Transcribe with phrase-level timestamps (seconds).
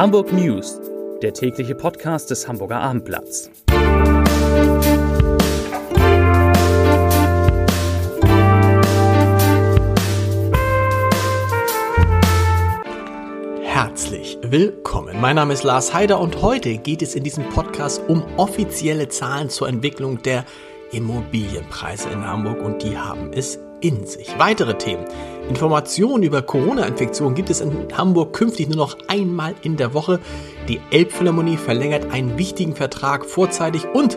[0.00, 0.80] Hamburg News,
[1.20, 3.50] der tägliche Podcast des Hamburger Abendblatts.
[13.62, 15.20] Herzlich willkommen.
[15.20, 19.50] Mein Name ist Lars Heider und heute geht es in diesem Podcast um offizielle Zahlen
[19.50, 20.46] zur Entwicklung der
[20.92, 24.38] Immobilienpreise in Hamburg und die haben es in sich.
[24.38, 25.04] Weitere Themen.
[25.50, 30.20] Informationen über Corona-Infektionen gibt es in Hamburg künftig nur noch einmal in der Woche.
[30.68, 34.16] Die Elbphilharmonie verlängert einen wichtigen Vertrag vorzeitig und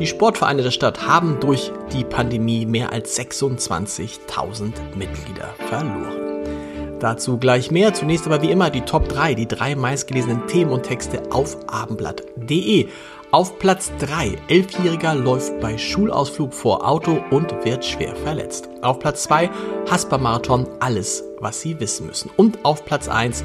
[0.00, 6.98] die Sportvereine der Stadt haben durch die Pandemie mehr als 26.000 Mitglieder verloren.
[6.98, 7.94] Dazu gleich mehr.
[7.94, 12.88] Zunächst aber wie immer die Top 3, die drei meistgelesenen Themen und Texte auf abendblatt.de.
[13.34, 18.68] Auf Platz 3, Elfjähriger läuft bei Schulausflug vor Auto und wird schwer verletzt.
[18.82, 19.48] Auf Platz 2,
[19.90, 22.30] Hasper-Marathon, alles, was Sie wissen müssen.
[22.36, 23.42] Und auf Platz 1,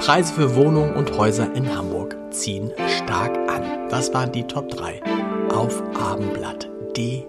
[0.00, 3.90] Preise für Wohnungen und Häuser in Hamburg ziehen stark an.
[3.90, 5.02] Das waren die Top 3
[5.50, 7.22] auf abendblatt.de.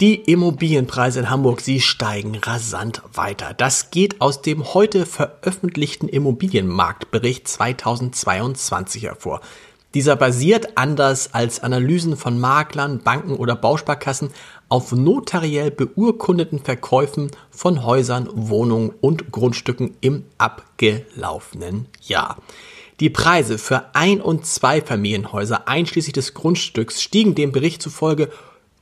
[0.00, 3.52] Die Immobilienpreise in Hamburg, sie steigen rasant weiter.
[3.52, 9.40] Das geht aus dem heute veröffentlichten Immobilienmarktbericht 2022 hervor.
[9.94, 14.30] Dieser basiert, anders als Analysen von Maklern, Banken oder Bausparkassen,
[14.68, 22.36] auf notariell beurkundeten Verkäufen von Häusern, Wohnungen und Grundstücken im abgelaufenen Jahr.
[23.00, 28.30] Die Preise für Ein- und Zweifamilienhäuser einschließlich des Grundstücks stiegen dem Bericht zufolge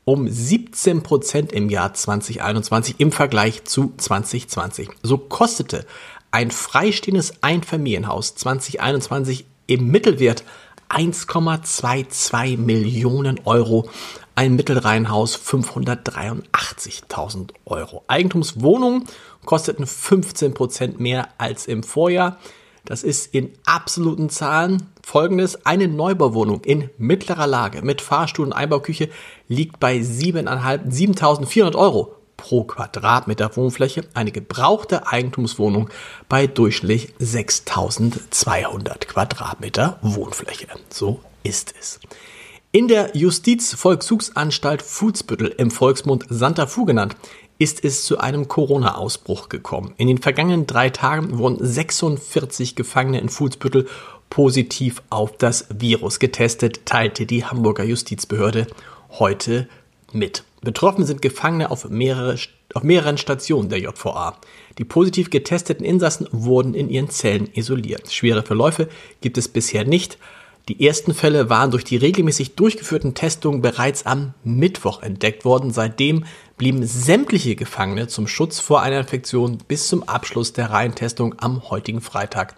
[0.06, 4.90] um 17 Prozent im Jahr 2021 im Vergleich zu 2020.
[5.02, 5.84] So kostete
[6.30, 10.44] ein freistehendes Einfamilienhaus 2021 im Mittelwert
[10.88, 13.90] 1,22 Millionen Euro,
[14.36, 18.04] ein Mittelreihenhaus 583.000 Euro.
[18.06, 19.06] Eigentumswohnungen
[19.44, 22.38] kosteten 15 Prozent mehr als im Vorjahr.
[22.84, 25.64] Das ist in absoluten Zahlen folgendes.
[25.64, 29.08] Eine Neubauwohnung in mittlerer Lage mit Fahrstuhl und Einbauküche
[29.46, 34.02] liegt bei 7.400 Euro pro Quadratmeter Wohnfläche.
[34.14, 35.90] Eine gebrauchte Eigentumswohnung
[36.28, 40.66] bei durchschnittlich 6.200 Quadratmeter Wohnfläche.
[40.90, 42.00] So ist es.
[42.72, 47.16] In der Justizvollzugsanstalt Fußbüttel im Volksmund Santa Fu genannt,
[47.58, 49.94] ist es zu einem Corona-Ausbruch gekommen.
[49.96, 53.86] In den vergangenen drei Tagen wurden 46 Gefangene in Fußbüttel
[54.30, 58.66] positiv auf das Virus getestet, teilte die Hamburger Justizbehörde
[59.10, 59.68] heute
[60.12, 60.44] mit.
[60.62, 62.36] Betroffen sind Gefangene auf, mehrere,
[62.74, 64.36] auf mehreren Stationen der JVA.
[64.78, 68.12] Die positiv getesteten Insassen wurden in ihren Zellen isoliert.
[68.12, 68.88] Schwere Verläufe
[69.20, 70.18] gibt es bisher nicht.
[70.68, 75.70] Die ersten Fälle waren durch die regelmäßig durchgeführten Testungen bereits am Mittwoch entdeckt worden.
[75.70, 76.24] Seitdem
[76.56, 82.00] blieben sämtliche Gefangene zum Schutz vor einer Infektion bis zum Abschluss der Reihentestung am heutigen
[82.00, 82.54] Freitag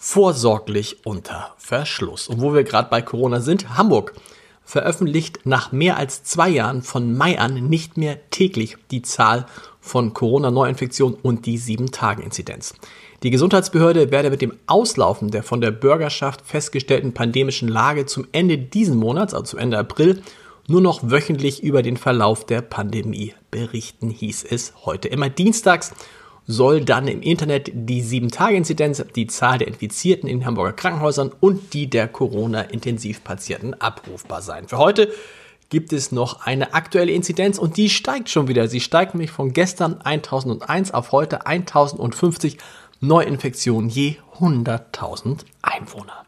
[0.00, 2.26] vorsorglich unter Verschluss.
[2.26, 4.14] Und wo wir gerade bei Corona sind, Hamburg
[4.64, 9.44] veröffentlicht nach mehr als zwei Jahren von Mai an nicht mehr täglich die Zahl
[9.78, 12.74] von Corona-Neuinfektionen und die 7-Tage-Inzidenz.
[13.22, 18.56] Die Gesundheitsbehörde werde mit dem Auslaufen der von der Bürgerschaft festgestellten pandemischen Lage zum Ende
[18.56, 20.22] diesen Monats, also zum Ende April,
[20.66, 25.08] nur noch wöchentlich über den Verlauf der Pandemie berichten, hieß es heute.
[25.08, 25.92] Immer dienstags
[26.46, 31.88] soll dann im Internet die 7-Tage-Inzidenz, die Zahl der Infizierten in Hamburger Krankenhäusern und die
[31.88, 34.68] der Corona-Intensivpatienten abrufbar sein.
[34.68, 35.12] Für heute
[35.70, 38.68] gibt es noch eine aktuelle Inzidenz und die steigt schon wieder.
[38.68, 42.58] Sie steigt nämlich von gestern 1001 auf heute 1050
[43.00, 46.24] Neuinfektionen je 100.000 Einwohner.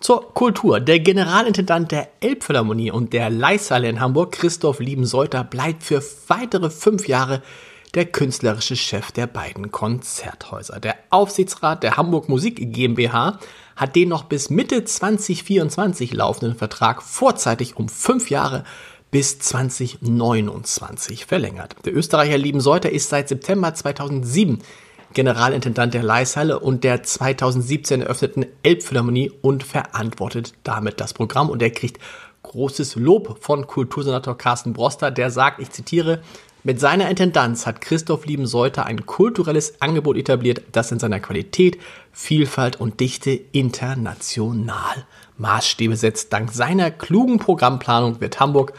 [0.00, 0.80] Zur Kultur.
[0.80, 7.06] Der Generalintendant der Elbphilharmonie und der Leishalle in Hamburg, Christoph Liebenseuter, bleibt für weitere fünf
[7.06, 7.40] Jahre
[7.94, 10.80] der künstlerische Chef der beiden Konzerthäuser.
[10.80, 13.38] Der Aufsichtsrat der Hamburg Musik GmbH
[13.76, 18.64] hat den noch bis Mitte 2024 laufenden Vertrag vorzeitig um fünf Jahre
[19.10, 21.76] bis 2029 verlängert.
[21.84, 24.60] Der Österreicher Liebenseuter ist seit September 2007
[25.12, 31.50] Generalintendant der Leishalle und der 2017 eröffneten Elbphilharmonie und verantwortet damit das Programm.
[31.50, 32.00] Und er kriegt
[32.42, 36.22] großes Lob von Kultursenator Carsten Broster, der sagt, ich zitiere,
[36.64, 41.78] mit seiner Intendanz hat Christoph Liebenseuter ein kulturelles Angebot etabliert, das in seiner Qualität,
[42.12, 45.06] Vielfalt und Dichte international
[45.38, 46.32] Maßstäbe setzt.
[46.32, 48.74] Dank seiner klugen Programmplanung wird Hamburg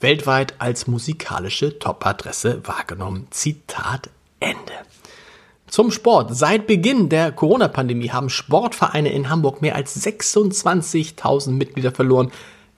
[0.00, 3.26] weltweit als musikalische Topadresse wahrgenommen.
[3.30, 4.72] Zitat Ende.
[5.66, 6.36] Zum Sport.
[6.36, 12.30] Seit Beginn der Corona-Pandemie haben Sportvereine in Hamburg mehr als 26.000 Mitglieder verloren.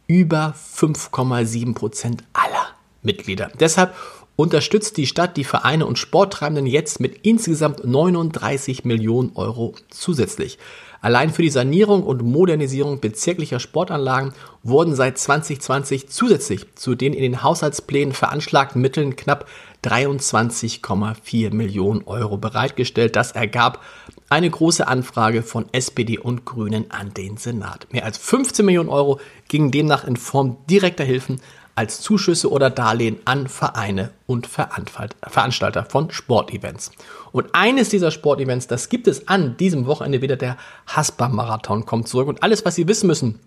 [0.07, 2.69] Über 5,7 Prozent aller
[3.03, 3.51] Mitglieder.
[3.61, 3.95] Deshalb
[4.39, 10.59] unterstützt die Stadt die Vereine und Sporttreibenden jetzt mit insgesamt 39 Millionen Euro zusätzlich.
[11.01, 17.23] Allein für die Sanierung und Modernisierung bezirklicher Sportanlagen wurden seit 2020 zusätzlich zu den in
[17.23, 19.49] den Haushaltsplänen veranschlagten Mitteln knapp
[19.85, 23.17] 23,4 Millionen Euro bereitgestellt.
[23.17, 23.83] Das ergab
[24.31, 27.87] eine große Anfrage von SPD und Grünen an den Senat.
[27.93, 31.41] Mehr als 15 Millionen Euro gingen demnach in Form direkter Hilfen
[31.75, 36.91] als Zuschüsse oder Darlehen an Vereine und Veranstalter von Sportevents.
[37.31, 40.57] Und eines dieser Sportevents, das gibt es an diesem Wochenende wieder, der
[40.89, 42.27] Haspa-Marathon kommt zurück.
[42.27, 43.39] Und alles, was Sie wissen müssen,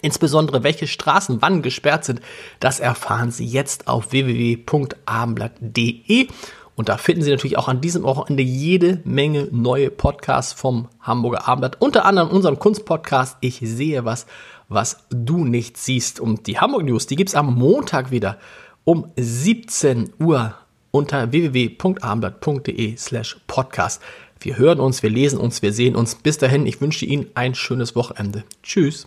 [0.00, 2.22] Insbesondere welche Straßen wann gesperrt sind,
[2.60, 6.28] das erfahren Sie jetzt auf www.abendblatt.de.
[6.74, 11.46] Und da finden Sie natürlich auch an diesem Wochenende jede Menge neue Podcasts vom Hamburger
[11.46, 11.80] Abendblatt.
[11.80, 14.26] Unter anderem unseren Kunstpodcast Ich sehe was,
[14.68, 16.18] was du nicht siehst.
[16.18, 18.38] Und die Hamburg News, die gibt es am Montag wieder
[18.84, 20.54] um 17 Uhr
[20.90, 24.00] unter www.abendblatt.de slash podcast.
[24.40, 26.14] Wir hören uns, wir lesen uns, wir sehen uns.
[26.14, 28.44] Bis dahin, ich wünsche Ihnen ein schönes Wochenende.
[28.62, 29.06] Tschüss.